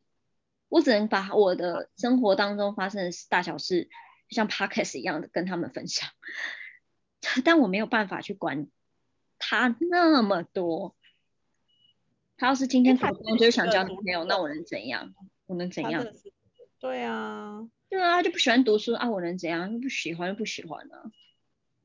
[0.68, 3.84] 我只能把我的生活当中发生的大小事，
[4.28, 6.10] 就像 podcast 一样的跟他们分享，
[7.44, 8.66] 但我没有办法去管
[9.38, 10.96] 他那么多。
[12.36, 15.14] 他要是今天主动就想交女朋友，那我能怎样？
[15.46, 16.04] 我能怎样？
[16.80, 19.80] 对啊，对啊，他就不喜欢读书啊，我能怎样？
[19.80, 21.12] 不喜欢就不喜欢啊。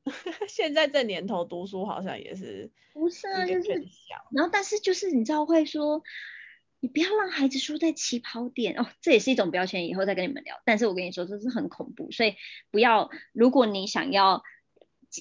[0.48, 3.68] 现在这年头读书好像也是不是啊，就是
[4.30, 6.02] 然后但是就是你知道会说，
[6.80, 10.60] 你不要让孩子输在起跑点哦，这也是一种标签，以后再跟你们聊。
[10.64, 12.36] 但是我跟你说这是很恐怖，所以
[12.70, 13.10] 不要。
[13.32, 14.42] 如果你想要，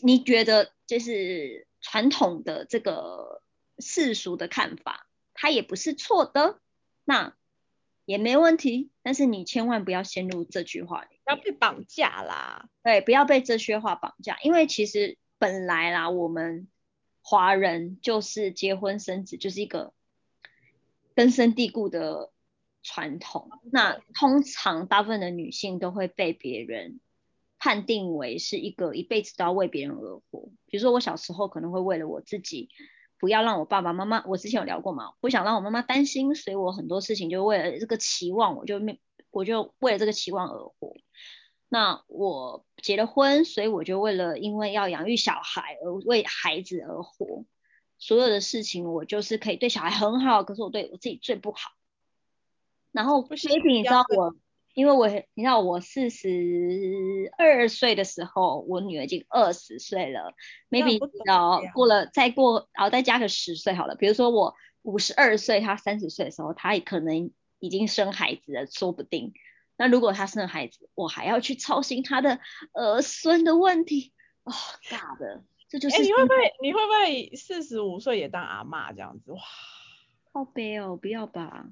[0.01, 3.41] 你觉得就是传统的这个
[3.79, 6.59] 世俗的看法，它也不是错的，
[7.05, 7.35] 那
[8.05, 8.91] 也没问题。
[9.01, 11.19] 但是你千万不要陷入这句话里。
[11.25, 16.67] 不要被绑架啦，对，不要被这些话绑架，因为其实本来啦，我们
[17.21, 19.93] 华人就是结婚生子就是一个
[21.15, 22.31] 根深蒂固的
[22.81, 23.49] 传统。
[23.71, 26.99] 那通常大部分的女性都会被别人
[27.57, 30.49] 判定为是一个一辈子都要为别人而活。
[30.65, 32.69] 比如说我小时候可能会为了我自己，
[33.23, 38.99] 不要让我爸爸妈妈，我之前有聊过嘛，不想让我妈妈担心，所以我很多事情就为了这个期望，我就没。
[39.31, 40.93] 我就为了这个期望而活。
[41.69, 47.45] 那我结了婚，所以我就为了因为要养育小孩而为孩子而活。
[47.97, 51.71] 所有的事情我就是可以对小孩很好，可是我对我自己最不好。
[52.91, 54.35] 然后 maybe 你知道我，
[54.73, 60.33] 因为我你知道我四十二岁的时候，我女儿已经二十岁了。
[60.69, 63.95] maybe 你知道过了再过，然后再加个十岁好了。
[63.95, 67.31] 比如说我五十二岁，她三十岁的时候，她也可能。
[67.59, 69.31] 已经生孩子了，说不定。
[69.77, 72.41] 那如果她生孩子，我还要去操心她的
[72.73, 74.11] 儿孙的问题，
[74.43, 74.51] 哦，
[74.89, 75.95] 尬的，这就是。
[75.95, 79.31] 哎，你会不会你会不会四十五岁也当阿妈这样子？
[79.31, 79.39] 哇，
[80.33, 81.67] 好悲哦，不要吧。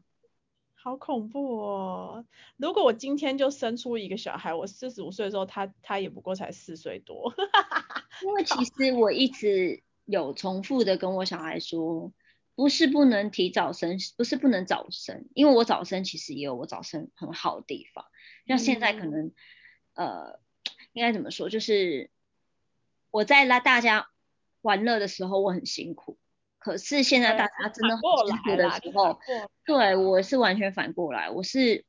[0.84, 2.26] 好恐怖哦！
[2.58, 7.32] 如果我今天就生出一个小孩，我四十五岁的时候，他他也不过才四岁多。
[8.26, 12.12] 因为其实我一直有重复的跟我小孩说，
[12.56, 18.06] 不是不能提早生，不是不能早生，因为我早生其实也有我早生很好的地方。
[18.48, 19.32] 像现在可能，
[19.94, 20.40] 呃，
[20.94, 21.48] 应该怎么说？
[21.50, 22.10] 就是
[23.12, 24.10] 我在拉大家
[24.62, 26.18] 玩乐的时候，我很辛苦。
[26.62, 29.20] 可是现在大家真的很辛苦的时候，
[29.66, 31.86] 对我是完全反过来，我是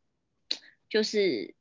[0.89, 1.55] 就是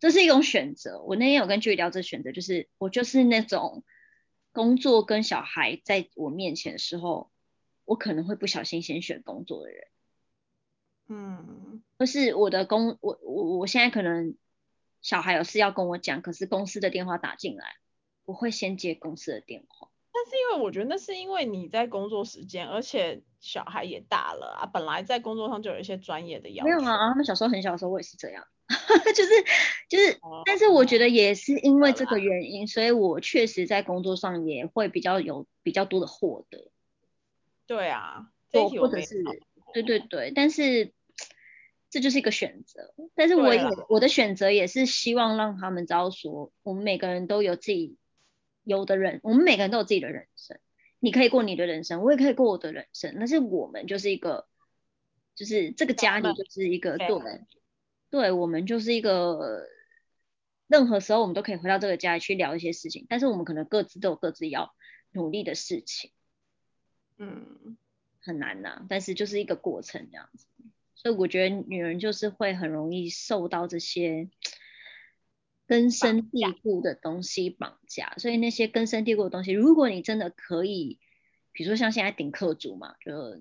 [0.00, 1.02] 这是一种选择。
[1.02, 3.84] 我那天有跟 j 聊这选择，就是我就是那种
[4.50, 7.30] 工作跟小孩在我面前的时候，
[7.84, 9.84] 我可能会不小心先选工作的人。
[11.08, 14.34] 嗯，就是我的工，我我我现在可能
[15.02, 17.76] 小孩有事要跟我讲，可是公司的电话打进来，
[18.24, 19.90] 我会先接公司的电话。
[20.14, 26.68] 但是因为我觉得那是因为你在工作时间，而且小孩也大了啊，本来在工作上就有一些专业的要求。
[26.68, 28.44] 没有啊，他们小时候很小的时候我也是这样，
[29.16, 29.30] 就是
[29.88, 36.70] 就是，但是我觉得也是因为这个原因，所以我确实在工作上也会比较有比较多的获得。
[37.66, 39.24] 对啊，或者是
[39.72, 40.92] 对对对，但是
[41.88, 47.96] 这就是一个选择，但是我也我的选择也是希望让他们知道说，我们每个人都有自己。
[48.64, 50.58] 有的人，我们每个人都有自己的人生，
[51.00, 53.16] 你可以过你的人生，我也可以过我的人生。
[53.18, 54.46] 但是我们就是一个，
[55.34, 57.08] 就是这个家里就是一个对，
[58.10, 59.66] 对我们就是一个，
[60.68, 63.06] 任何时候我们都可以回到这个家里去聊一些事情。
[63.08, 64.74] 但是我们可能各自都有各自要
[65.10, 66.12] 努力的事情，
[67.18, 67.76] 嗯，
[68.20, 68.86] 很难呐。
[68.88, 70.46] 但是就是一个过程这样子，
[70.94, 74.28] 所以我觉得女人就是会很容易受到这些。
[75.72, 80.98] 根深蒂固的东西绑架，所以那些根深蒂固的东西，如果你真的可以，
[81.50, 83.40] 比如说像现在顶客族嘛，就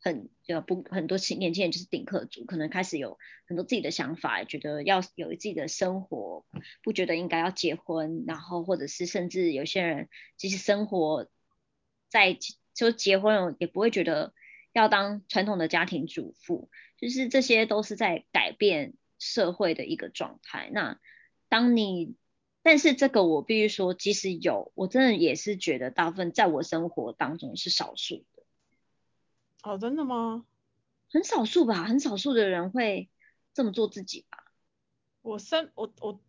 [0.00, 6.46] 很就不很多青年轻人就是顶客族，可能开始有很多自己的想法，觉得要有自己的生活，
[6.84, 11.28] 不觉得应该要结婚，然后或者是甚至有些人即使生活
[12.08, 12.38] 在
[12.72, 14.32] 就结婚了，也不会觉得
[14.72, 20.70] 要当传统的家庭主妇，就是这些都是在改变社会的一个状态。
[20.72, 21.00] 那
[21.54, 22.16] 当你，
[22.64, 28.42] 但是这个我必须说，即使有，我真的也是觉得大部分在我生活当中是少数的。
[29.62, 30.44] 哦，真的吗？
[31.12, 33.08] 很少数吧，很少数的人会
[33.52, 34.52] 这么做自己吧。
[35.22, 36.20] 我生我我，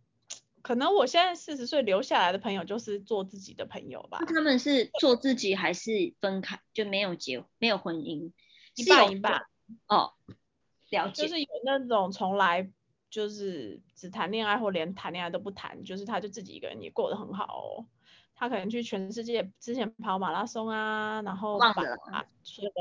[0.62, 4.24] 可能我现在四十岁留下来的朋友就是做自己的朋友吧。
[4.28, 8.32] 他们是做自己还是分开就没有结没有婚姻？
[8.76, 9.42] 一半一半。
[9.88, 10.14] 哦，
[10.92, 11.24] 了解。
[11.24, 12.70] 就是有那种从来。
[13.16, 17.86] 就是只谈恋爱或连谈恋爱都不谈，就是他就自己一个人也过得很好哦。
[18.36, 22.72] 他可能去全世界之前跑马拉松啊，然后把所有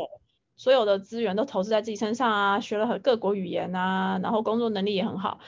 [0.57, 5.39] 所有的资源都投资在自己身上啊，学了很各国语言啊，然后工作能力也很好，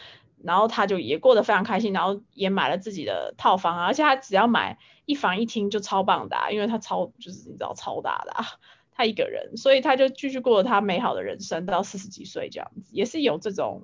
[0.40, 8.44] 然后他就也过得非常开心，然后也买了自己的套房啊，而且他只要买一房一厅就超棒的，因为他超就是你知道超大的，啊
[8.92, 13.82] 他一个人，所以他就继续过他美好的人生到四十几岁这样子，也是有这种。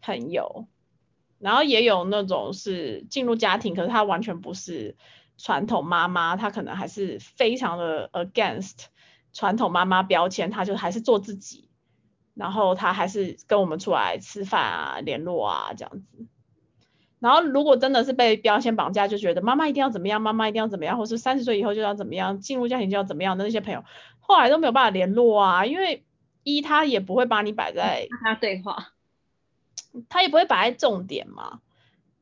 [0.00, 0.66] 朋友，
[1.38, 4.96] 然后也有那种是进入家庭，可是他完全不是
[5.36, 8.86] 传统妈妈，他可能还是非常的 against
[9.32, 11.68] 传统妈妈标签，他就还是做自己，
[12.34, 16.26] 然后他还是跟我们出来吃饭啊、联络啊这样子。
[17.20, 23.84] 然后如果真的是被标签绑架，就觉得妈妈一定要怎么样，妈妈一定要怎么样，或是三十岁以后就要怎么样，进入家庭就要怎么样的那些朋友，
[24.20, 26.04] 后来都没有办法联络啊，因为
[26.42, 28.94] 一他也不会把你摆在跟他对话。
[30.08, 31.60] 他也不会摆在重点嘛，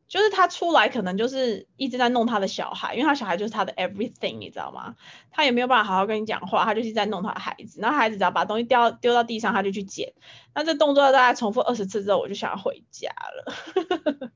[0.09, 4.97] 就是他出来可能就是一直在弄他的小孩，因为他小孩就是他的 everything，你知道吗？
[5.31, 10.15] 他也没有办法好好跟你讲话，他就是在弄他的孩子，然后孩子只要把东西掉丢到地上，他就去捡。
[10.55, 14.31] 那这动作大概重复二十次之后，我就想要回家了。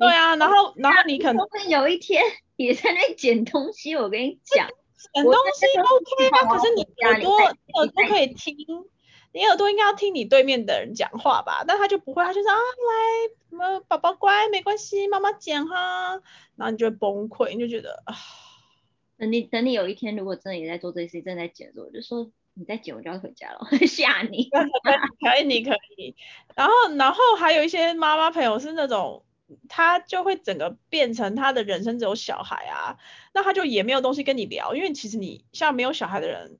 [0.00, 2.22] 对啊，然后然后你可能有一天
[2.56, 4.66] 也在那捡东西，我跟你讲，
[5.12, 8.56] 捡东西 OK 啊，可是你耳朵耳朵可以听。
[9.34, 16.20] 你耳朵应该要听你对面的人讲话吧，但他就不会，他就说啊来，什么宝宝乖，没关系，妈妈剪哈，
[16.56, 18.14] 然后你就会崩溃，你就觉得啊，
[19.16, 26.14] 等你等你有一天如果真的也在做这些事，正在剪的时候，我就说你在剪，我就要回家了， 吓你，可以你可以，
[26.54, 29.24] 然后然后还有一些妈妈朋友是那种，
[29.70, 32.98] 他就会整个变成他的人生只有小孩啊，
[33.32, 36.58] 那他就也没有东西跟你聊，因为其实你像没有小孩的人。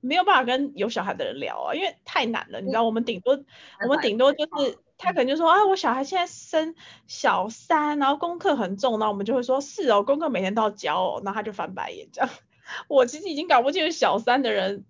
[0.00, 3.38] 没有办法跟有小孩的人聊啊，因为太难了，你知道，我们顶多
[3.82, 6.74] 我们顶多就是他可能就说啊，我小孩现在升
[7.06, 12.30] 小三，然后功课很重，然后我们就会说是哦，功课每天都要交哦，然后他就翻白眼这样。
[12.86, 14.84] 我其实已经搞不清楚小三的人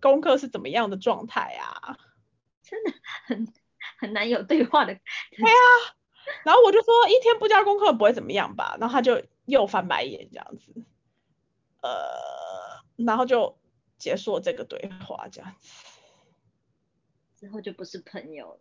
[0.00, 1.98] 功课是怎么样的状态啊，
[2.62, 2.92] 真的
[3.26, 3.52] 很
[4.00, 4.94] 很难有对话的。
[4.94, 5.60] 对啊，
[6.44, 10.82] 然后我就说一天不交功课不会怎么样吧，然后他就又翻白眼这样子，
[11.82, 12.00] 呃，
[12.96, 13.57] 然后就
[13.98, 15.68] 结束这个对话这样子，
[17.36, 18.60] 之后就不是朋友了。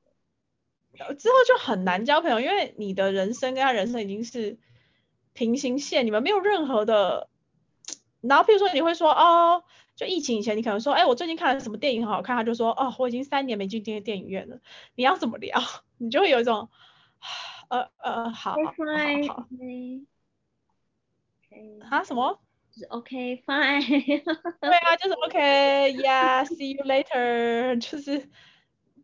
[1.15, 4.57] 之后就很难交朋友，因为你的人生跟他人生已经是
[5.33, 7.29] 平行线，你们没有任何的。
[8.21, 9.63] 然后譬如说你会说哦，
[9.95, 14.59] 就疫情以前你可能说，哎，我最近看了什么电影很好看，他就说，哦，我已经三年没进电电影院了。
[14.95, 15.61] 你要怎么聊？
[15.97, 16.69] 你就会有一种，
[17.69, 18.57] 呃呃，好，好，
[19.27, 19.47] 好，
[21.89, 22.41] 啊什么？
[22.76, 24.24] 就是 OK fine。
[24.60, 28.28] 对啊，就是 OK，Yeah，see you later，就是。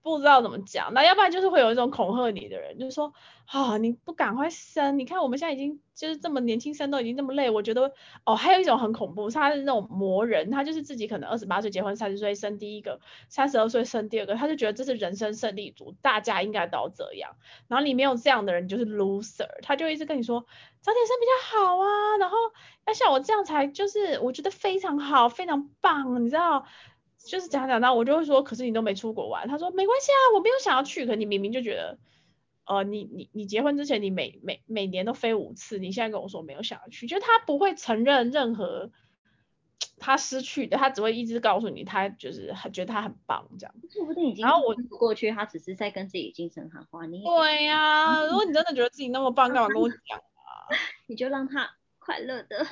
[0.03, 3.13] 不知道怎么讲，那要不然就是会有一种恐吓你的人，就是说，
[3.45, 7.93] 啊，你不赶快生，你看我们现在已经就是这么年轻生都已经这么累，我觉得，
[8.25, 17.37] 哦，还有一种很恐怖，他是那种魔人，他就是自己可能二十八岁结婚，三十岁生第一个，三十二岁生第二个，他就觉得这是人生胜利组，大家应该都要这样，
[17.69, 20.45] 然后你没有这样的人就是 loser，他就一直跟你说
[20.81, 22.37] 早点生比较好啊，然后
[22.87, 26.65] 要像我这样才就是我觉得非常好，非常棒，你知道。
[27.25, 29.47] 就是讲讲到我就会说，可是你都没出国玩。
[29.47, 31.05] 他说没关系啊，我没有想要去。
[31.05, 31.97] 可你明明就觉得，
[32.65, 38.91] 呃，你你你结婚之前你每每每年都飞五次，你现在跟我说没有想要去，就他不会承认任何
[39.97, 43.73] 他失去的，他只会一直告诉你他就是很觉得他很棒这样。
[43.89, 47.05] 说不定已经然后我过去，他只是在跟自己精神喊话。
[47.05, 50.67] 你对呀，如果你真的觉得自己那么棒，干嘛跟我讲啊？
[51.07, 52.67] 你就让他快乐的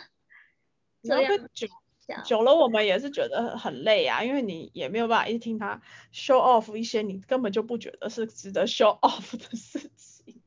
[1.03, 1.49] 这样。
[1.53, 1.67] 久
[2.07, 5.81] 了，我们也是觉得很累啊，因为你也没有办法一直听他
[6.13, 10.41] show off 一些你根本就不觉得是值得 show off 的事情。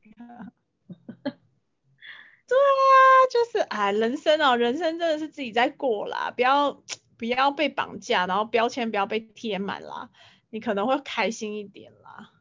[2.47, 6.83] 对啊，就是哎，人生哦，人生真的是自己在过啦，不要
[7.17, 10.11] 不要被绑架，然后标签不要被贴满啦，
[10.51, 12.31] 你可能会开心一点啦。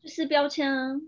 [0.00, 1.00] 就是标签啊。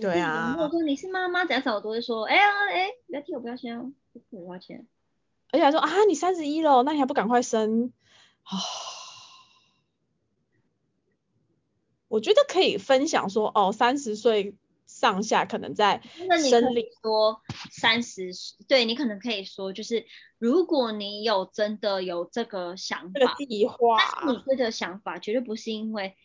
[0.00, 0.52] 对啊。
[0.52, 3.92] 如果说你是妈妈，怎样我都会说，哎呀，哎，不要贴我标签哦，
[4.30, 4.86] 不花钱。
[5.50, 7.92] 而且还说啊，你三十一了，那你还不赶快生
[8.42, 8.58] 啊？
[12.08, 14.56] 我觉得可以分享说，哦，三十岁
[14.86, 16.02] 上下可能在
[16.50, 18.30] 生理说三十，
[18.66, 20.06] 对你可能可以说，就是
[20.38, 26.16] 如果你有真的有这个想法，计划，但是你这个想法绝对不是因为。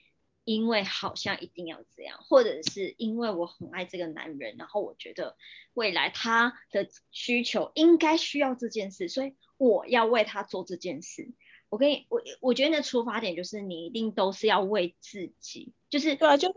[0.46, 5.36] 因为好像一定要这样，或者是因为我很爱这个男人，然后我觉得
[5.74, 11.32] 未来他的需求应该需要这件事，所以我要为他做这件事。
[11.70, 16.54] 我跟你，我我觉得那出发点就是你一定都是要为自己，就是对，就是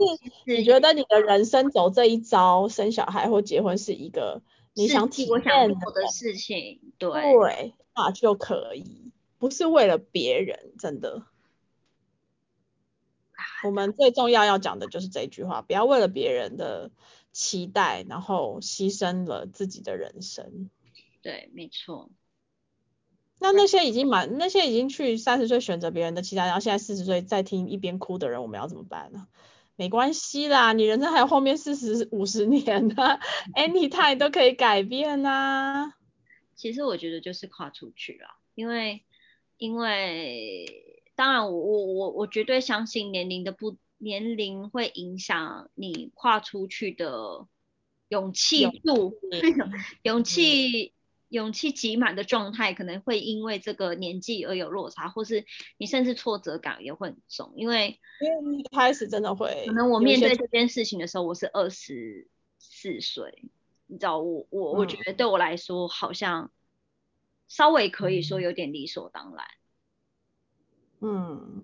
[0.58, 4.42] 你觉得你的人生走这一招，生小孩或结婚是一个
[4.74, 11.24] 你想体验的事情，对，对，那就可以，不是为了别人，真的。
[13.64, 16.90] 我们最重要要讲的就是这句话，不要为了别人的
[17.32, 20.70] 期待，然后牺牲了自己的人生。
[21.22, 22.10] 对，没错。
[23.38, 29.26] 那那些已经满，那些已经去三十岁选择别人的期待，然后现在四十岁再听一边哭的人，我们要怎么办呢？
[29.76, 32.94] 没关系啦，你人生还有后面四十五十年呢
[33.54, 35.92] ，anytime 都可以改变呐。
[36.54, 39.04] 其实我觉得就是跨出去了，因为
[39.58, 40.94] 因为。
[41.16, 47.48] 当然，我我我我绝对相信年龄的不年龄会影响你跨出去的
[48.08, 49.18] 勇气度，
[50.04, 50.92] 勇气
[51.28, 55.44] 勇气挤满的状态，可能会因为这个年纪而有落差，或是
[55.78, 63.42] 你甚至挫折感也会很重，因为因为一开始真的会，可能我面对这件事情的时候，我是二十四岁，
[63.86, 66.52] 你知道，我我我觉得对我来说好像
[67.48, 69.46] 稍微可以说有点理所当然。
[69.46, 69.65] 嗯，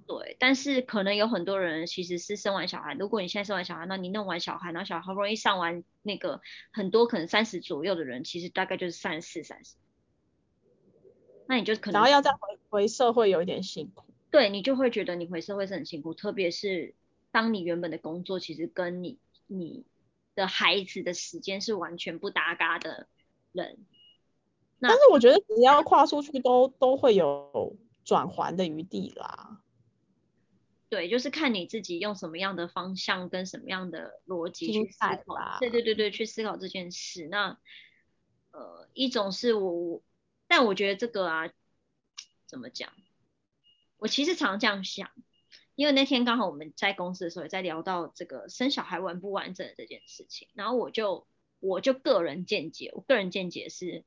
[0.07, 9.75] 对，但是可能有很多人其实是生完小孩，如果你现在生完小孩，那你弄完小孩，然后小孩好不容易上完那个，很多可能三十左右的人，其实大概就是三十四、三十，
[11.47, 16.95] 那你就可能然后要再回回社会有一点辛苦，对你就会觉得你回社会是很辛苦，特别是
[17.31, 19.85] 当你原本的工作其实跟你你
[20.35, 23.07] 的孩子的时间是完全不搭嘎的
[23.53, 23.79] 人，
[24.79, 27.77] 但是我觉得只要跨出去都都会有。
[28.05, 29.63] 转还的余地啦，
[30.89, 37.29] 对，就是看你自己用什么样的方向跟什么样的逻辑去思考，对对对对，去思考这件事。
[37.29, 37.59] 那
[38.51, 40.03] 呃，一种是我，
[40.47, 41.51] 但我觉得这个啊，
[42.47, 42.93] 怎么讲？
[43.97, 45.11] 我其实常这样想，
[45.75, 51.27] 因为那天刚好我们在公司的时候也在聊到这个生小孩完不完整的这件事情，然后我就
[51.61, 54.05] 我就个人见解，我个人见解是，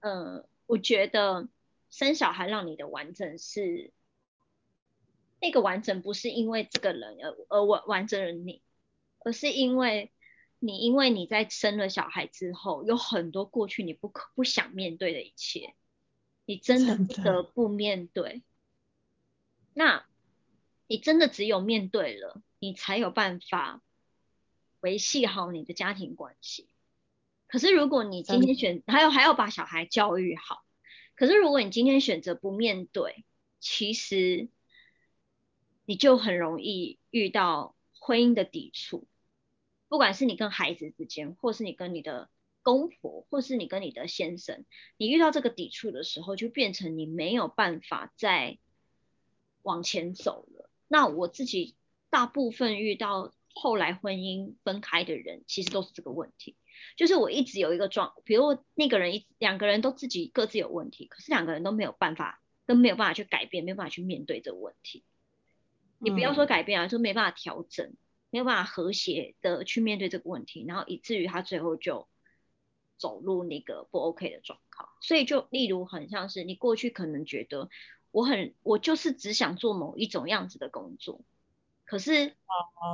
[0.00, 1.48] 呃，我觉得
[1.94, 3.92] 生小孩让你的完整是
[5.40, 8.62] 那个完整不是因为这个人而而完完整了你，
[9.20, 10.10] 而是因为
[10.58, 15.74] 你因为你在生了小孩之后，有很多过去你不可不想面对的一切，
[16.44, 18.42] 你真的不得不面对，
[19.72, 20.04] 那。
[20.86, 23.80] 你真的只有面对了，你才有办法
[24.80, 26.68] 维系好你的家庭关系。
[27.48, 30.63] 可是如果你今天选，还有还要把小孩教育好。
[31.16, 33.24] 可是如果你今天选择不面对，
[33.60, 34.48] 其实
[35.84, 39.06] 你就很容易遇到婚姻的抵触。
[39.88, 42.28] 不管是你跟孩子之间，或是你跟你的
[42.62, 44.64] 公婆，或是你跟你的先生，
[44.96, 48.58] 你遇到这个抵触的时候，就变成你没有办法再
[49.62, 50.70] 往前走了。
[50.88, 51.76] 那我自己
[52.10, 56.56] 大部分遇到后来婚姻分开的人，其实都是这个问题。
[56.96, 65.04] 就是我一直有一个状，比如那个人一两个人都自己各自有问题，可是两个人都没有办法，都没有办法去改变，没有办法去面对这个问题。
[65.98, 67.94] 你不要说改变啊，就没办法调整，
[68.30, 72.08] 没有办法和谐的去面对这个问题，然后以至于他最后就
[72.96, 74.88] 走入那个不 OK 的状况。
[75.00, 77.68] 所以就例如很像是你过去可能觉得。
[78.10, 81.20] 我很，我就是只想做某一种样子的工作，
[81.84, 82.36] 可是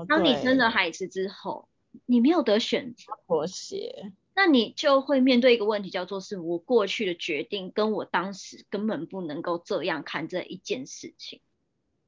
[0.08, 1.68] 当你生了孩子之后，
[2.06, 11.40] 你没有得选择妥协，那你就会面对一个问题，叫做是我过去的决定跟我当时根本不能够这样看这一件事情，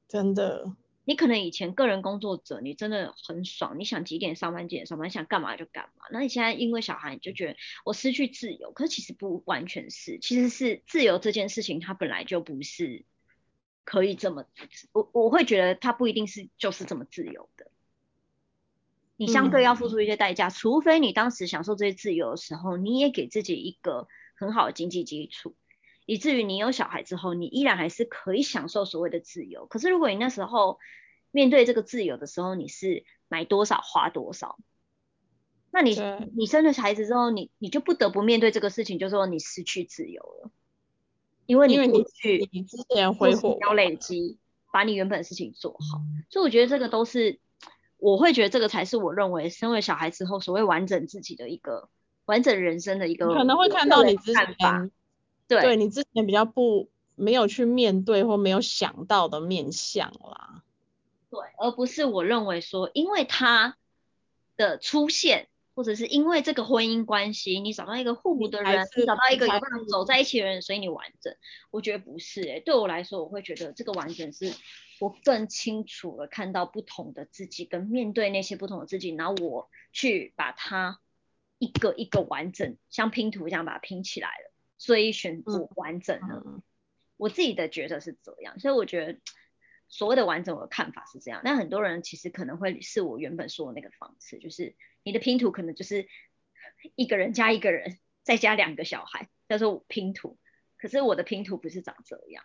[0.07, 0.75] 真的。
[1.05, 6.05] 你可能以前个人工作者，你真的很爽，你想几点上班几点上班，想干嘛就干嘛。
[6.11, 13.03] 那你现在因为小孩，你就觉得我失去自由，可是其实不完全是，其实是自由这件事情，它本来就不是
[13.83, 14.45] 可以这么，
[14.93, 17.69] 我我会觉得它不一定是就是这么自由的。
[19.25, 25.55] 你相对要付出一些代价，除非你当时享受这些自由的时候，你也给自己一个很好的经济基础。
[26.05, 29.65] 以至于你有小孩之后，你依然还是可以享受所谓的自由。
[29.67, 30.79] 可是如果你那时候
[31.31, 34.59] 面对这个自由的时候，你是买多少花多少，
[35.71, 35.95] 那你
[36.35, 40.51] 你生了孩子之后，你你就不得不面对这个事情，就是说你失去自由了，
[41.45, 44.37] 因为你过去你之前挥霍要累积，
[44.73, 46.01] 把你原本的事情做好。
[46.29, 47.39] 所以我觉得这个都是，
[48.03, 51.87] 我会觉得这个才是我认为生为小孩之后所谓完整自己的一个
[52.25, 54.91] 完整人生的一个可能会看到你之前。
[55.47, 60.63] 对你之前比较不没有去面对或没有想到的面相啦，
[61.29, 63.77] 对，而不是我认为说，因为他
[64.57, 71.35] 的出现，或者是因为这个婚姻关系，你找到一个互补的人，找到一个有办法走在一起的人，所以你完整。
[71.71, 74.53] 我觉得不是，哎，对我来说，我会觉得这个完整是
[74.99, 80.99] 我更清楚的看到不同的自己，跟面对那些不同的自己，然后我去把它
[81.57, 84.53] 一个一个完整，像拼图一样把它拼起来了。
[84.77, 86.43] 所以选择完整的，
[87.15, 89.19] 我自己的觉得是这样，所以我觉得
[89.87, 91.41] 所谓的完整，我的看法是这样。
[91.43, 96.07] 但很多人其实可能会是我原本说的那个方式，就是你的拼图可能就是
[96.95, 100.37] 一个人加一个人，再加两个小孩，叫做拼图。
[100.77, 102.43] 可是我的拼图不是长这样。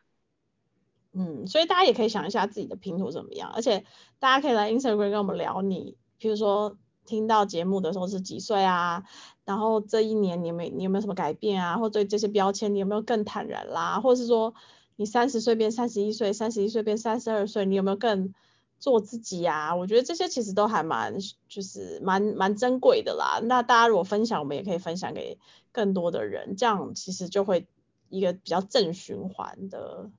[1.12, 3.84] 嗯，所以大家也可以想一下自己的拼图怎么样，而且
[4.18, 6.76] 大家可以来 Instagram 跟我们聊你，比如说。
[7.08, 9.02] 听到节目的时候是几岁啊？
[9.46, 11.78] 然后这一年你有没你有没有什么改变啊？
[11.78, 13.98] 或对这些标签你有没有更坦然啦？
[13.98, 14.54] 或者是说
[14.96, 18.34] 你三十岁变三十一岁，三十一岁变三十二岁，你有没有更
[18.78, 19.74] 做自己呀？
[19.74, 21.16] 我觉得这些其实都还蛮
[21.48, 23.40] 就是蛮蛮珍贵的啦。
[23.42, 25.38] 那大家如果分享，我们也可以分享给
[25.72, 27.66] 更多的人，这样其实就会
[28.08, 30.10] 一个比较正循环的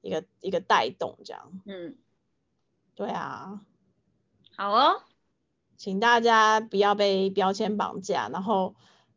[0.00, 1.60] 一个一个带动这样。
[1.66, 1.96] 嗯，
[2.94, 3.60] 对啊。
[4.56, 5.02] 好哦。
[5.76, 8.74] 请大家不要被标签绑架，然后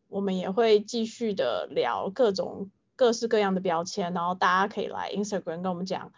[0.09, 6.13] 我们也会继续的聊各种各式各样的标签，然后大家可以来 Instagram 跟我们讲，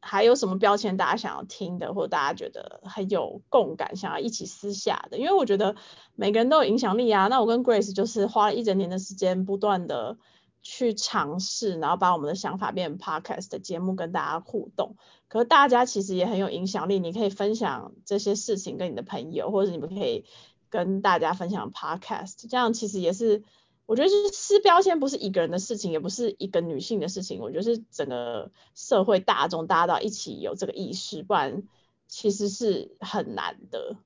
[0.00, 5.76] 还有什么标签大家想要听的，或者大家觉得很有共感，想要一起私下的，因为我觉得
[6.14, 7.28] 每个人都有影响力啊。
[7.28, 10.16] 那我跟 Grace 就是花了一整年的时间，不断的。
[10.62, 14.96] 去尝试，然后把我们的想法变成 podcast 的节目跟大家互动。
[15.26, 20.26] 可是大家其实也很有影响力，你可以分享这些事情跟你的朋友，或者你们可以
[20.68, 22.46] 跟大家分享 podcast。
[22.50, 23.42] 这样其实也是，
[23.90, 31.64] 我觉得就是撕标签不是一个人的事情，也不是一个女性的事情，我觉得是整个社会大众大家都一起有这个意识，不然
[32.06, 33.96] 其实是很难的。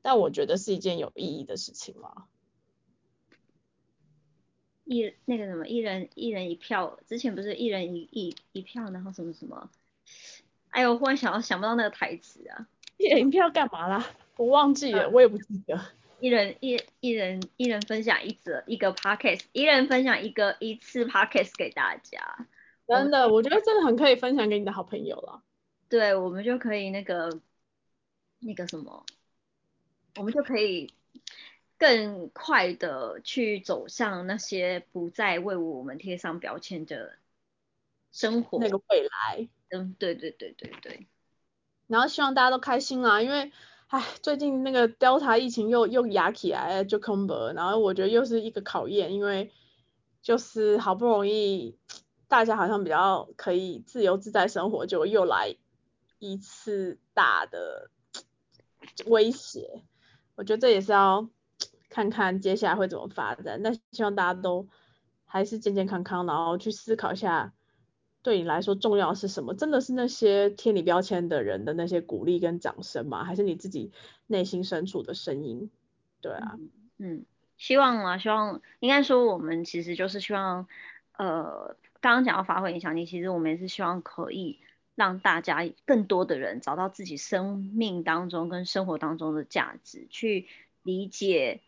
[0.00, 2.24] 但我觉得是一件有意义的事情嘛。
[4.86, 9.68] 一那个什么一人一人一票，之前不是一人一一一票，然后什么什么
[10.70, 12.66] 哎呦，忽然想到想不到那个台词啊。
[12.96, 14.06] 一人一票干嘛啦？
[14.38, 15.78] 我忘记了，我也不记得。
[16.24, 22.46] 一人一一人一人分享一则一个 podcast，一人分享一个一次 podcast 给大家。
[22.86, 25.42] 真的，我觉得真的很可以分享给你的好朋友了。
[25.90, 27.42] 对，我们就可以那个
[28.38, 29.04] 那个什么，
[30.16, 30.94] 我们就可以
[31.76, 37.18] 更快的去走向那些不再为我们贴上标签的
[38.12, 39.46] 生活那个未来。
[39.68, 41.06] 嗯，对对对对对。
[41.86, 43.52] 然后希望大家都开心啦，因为。
[43.88, 49.52] 唉，最近那个 Delta 疫情又又压起来，就空白，然后我觉得又是一个考验，因为
[50.22, 51.78] 就是好不容易
[52.26, 55.56] 大家好像比较可以自由自在生活，就又来
[56.18, 57.90] 一次大的
[59.06, 59.84] 威胁，
[60.34, 61.28] 我觉得这也是要
[61.88, 64.66] 看看接下来会怎么发展，但希望大家都
[65.26, 67.52] 还是健健康康，然后去思考一下。
[68.24, 69.52] 对你来说重要是什么？
[69.54, 73.22] 真的是那些贴你标签的人的那些鼓励跟掌声吗？
[73.22, 73.92] 还是你自己
[74.26, 75.70] 内心深处的声音？
[76.22, 76.58] 对啊，
[76.96, 77.26] 嗯，
[77.58, 80.66] 希望啊，希望应该说我们其实就是希望，
[81.18, 84.58] 呃，刚刚讲到发挥影响力，其实我们也是希望可以
[84.94, 90.48] 让大家更多的人找到自己生命当中跟生活当中的价值，去
[90.82, 91.60] 理解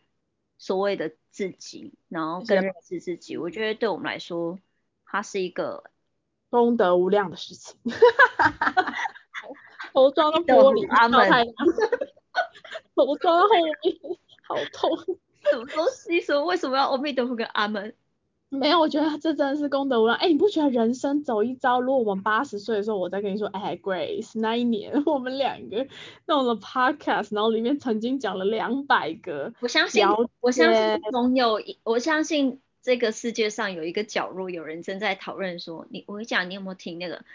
[0.57, 3.37] 所谓的自己，然后更认识自己。
[3.37, 4.57] 我觉得对我们来说，
[5.05, 5.83] 它是一个。
[6.49, 7.75] 功德无量的事情，
[9.93, 11.19] 头装到 玻璃阿门，
[12.95, 13.63] 头装后面
[14.47, 14.97] 好痛，
[15.51, 16.21] 什么东西？
[16.21, 17.93] 说为什么要阿弥陀佛跟阿门？
[18.49, 20.17] 没有，我觉得这真的是功德无量。
[20.17, 21.81] 哎，你不觉得人生走一遭？
[21.81, 25.85] 如果我们八十岁的时候，我再跟你说，哎，Grace，那一年我们两个
[26.27, 30.07] 弄了 Podcast，然后里面曾经讲了两百个，我相信，
[30.39, 32.61] 我相信总有，我相信。
[32.87, 37.25] 这个世界上有一个角落，有人正在讨论说，你我讲你有没有听那个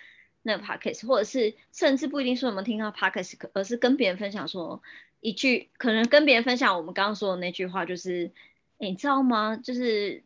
[0.41, 4.83] 那个 podcast，或者是甚至不一定说有没有听到 podcast，而是跟别人分享说
[5.21, 8.31] 一句，可能跟别人分享我们刚刚说的那句话，就是
[8.79, 9.61] 你知道吗？
[9.63, 10.23] 就是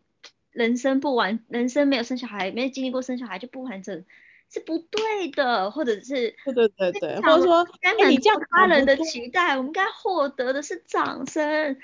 [0.53, 4.05] 人生不完，人生没有生小孩，没有经历过生小孩就不完整，
[4.49, 11.77] 是不对的，或者是对对对对，或者说该满足他人的期待，我们该获得的是掌声。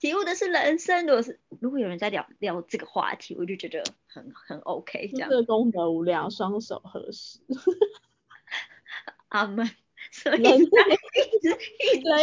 [0.00, 5.28] 体悟的是人生，如果是如果有人在聊聊这个话题，我就觉得很很 OK，这样。
[5.44, 7.40] 功德无量，双手合十。
[9.28, 9.68] 阿门。
[10.12, 10.56] 所以人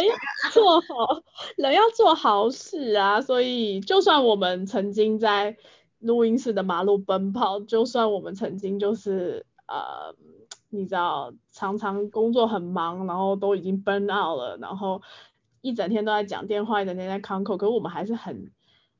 [0.06, 0.14] 要
[0.52, 1.22] 做好，
[1.56, 3.20] 人要做好事啊！
[3.20, 5.56] 所以就算我们曾经在
[5.98, 10.16] 录音室的马路奔跑，就算我们曾经就是呃，
[10.70, 15.02] 你知道，常常工作很忙，然后都已经 burn out 了，然后。
[15.66, 18.52] 一整天都在讲电话，一整天在康口，可是我们还是很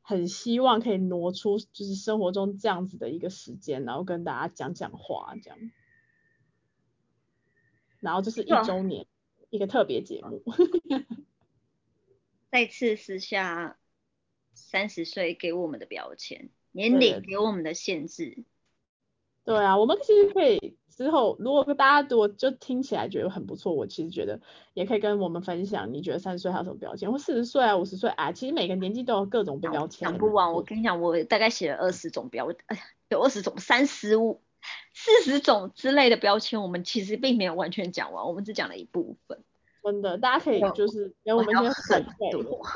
[0.03, 5.59] 很希望可以挪出就是生活中这样子的一个时间，然后跟大家讲讲话这样。
[8.01, 9.07] 然后这是一周年
[9.51, 10.43] 一个特别节目。
[12.51, 13.79] 再次撕下
[14.55, 18.45] 三十岁给我们的标签，年龄给我们的限制。
[19.45, 20.77] 对啊，我们其实可以。
[20.97, 24.41] 之后，如果大家我就听起来觉得很不错，我其实觉得
[24.73, 25.93] 也可以跟我们分享。
[25.93, 27.13] 你觉得三十岁还有什么标签？
[27.13, 28.33] 或四十岁啊、五十岁啊？
[28.33, 30.09] 其实每个年纪都有各种标签。
[30.09, 34.41] 讲不完，我跟你讲，我大概写了二十种标，哎呀，有二十种、三十五、
[34.95, 36.63] 四十种之类的标签。
[36.63, 39.39] 我们其实并没有完全讲完，我们只讲了一部分。
[39.83, 42.05] 真的，大家可以就是给我们一些很
[42.43, 42.67] 多。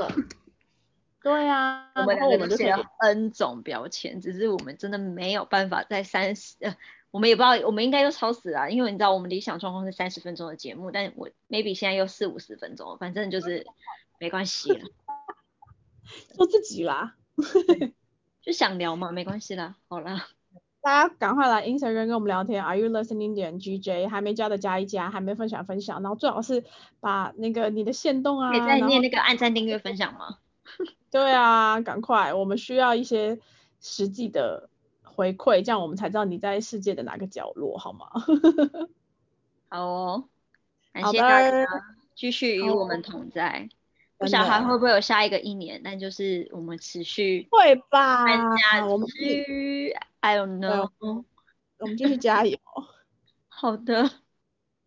[1.23, 6.77] 对啊，我们两个写了 N 种标签，只是我们真的没有办法在三十呃。
[7.11, 13.67] 我们也不知道，我们应该都超时了，因为你知道我们理想状况是三十分钟的节目，但我 maybe 现在又四五十分钟，反正就是
[14.21, 14.85] 没关系了，
[16.37, 17.17] 做自己啦，
[18.43, 20.29] 就想聊嘛，没关系啦，好啦，
[20.81, 24.09] 大家赶快来 Instagram 跟我们聊天，Are you listening 点 GJ？
[24.09, 26.65] 还没加的加一加，还没分享分享，然后最好是
[27.01, 30.39] 把那个你的线动啊，可以再念那个按赞订阅分享吗？
[31.11, 33.41] 对啊，赶快，我们需要一些
[33.81, 34.69] 实际的。
[35.21, 38.07] 回馈，这样我们才知道你在世界的哪个角落，好吗？
[39.69, 40.29] 好哦，
[40.95, 41.67] 感谢大家
[42.15, 43.69] 继续与我们同在。
[44.17, 48.25] 不晓得会不会有下一个一年，但就是我们持续会吧。
[48.87, 50.91] 我们继续，I don't know，
[51.77, 52.59] 我们继续加油。
[53.49, 54.11] 好的，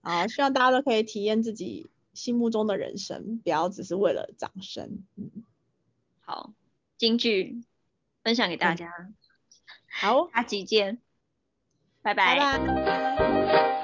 [0.01, 5.03] 好，希望大家都可以体验自己心目中的人生，不要只是为了掌声。
[5.15, 5.29] 嗯，
[6.21, 6.51] 好，
[6.97, 7.61] 京剧
[8.23, 8.91] 分享给大家。
[9.93, 10.29] 好。
[10.33, 10.99] 下期见。
[12.01, 13.79] 拜拜。